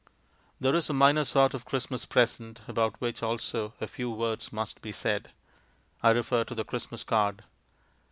There 0.59 0.73
is 0.73 0.89
a 0.89 0.93
minor 0.93 1.23
sort 1.23 1.53
of 1.53 1.63
Christmas 1.63 2.05
present 2.05 2.61
about 2.67 2.99
which 2.99 3.21
also 3.21 3.75
a 3.79 3.85
few 3.85 4.09
words 4.09 4.51
must 4.51 4.81
be 4.81 4.91
said; 4.91 5.29
I 6.01 6.09
refer 6.09 6.43
to 6.45 6.55
the 6.55 6.65
Christmas 6.65 7.03
card. 7.03 7.43